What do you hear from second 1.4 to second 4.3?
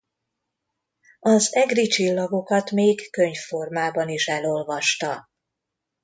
Egri csillagokat még könyv formában is